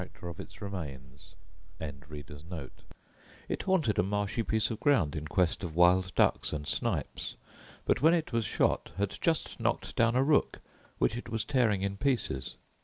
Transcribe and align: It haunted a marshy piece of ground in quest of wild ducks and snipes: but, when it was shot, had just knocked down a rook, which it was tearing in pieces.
It 0.03 0.09
haunted 0.17 0.57
a 3.99 4.03
marshy 4.03 4.41
piece 4.41 4.71
of 4.71 4.79
ground 4.79 5.15
in 5.15 5.27
quest 5.27 5.63
of 5.63 5.75
wild 5.75 6.15
ducks 6.15 6.51
and 6.51 6.65
snipes: 6.67 7.37
but, 7.85 8.01
when 8.01 8.15
it 8.15 8.33
was 8.33 8.45
shot, 8.45 8.89
had 8.97 9.15
just 9.21 9.59
knocked 9.59 9.95
down 9.95 10.15
a 10.15 10.23
rook, 10.23 10.59
which 10.97 11.15
it 11.15 11.29
was 11.29 11.45
tearing 11.45 11.83
in 11.83 11.97
pieces. 11.97 12.57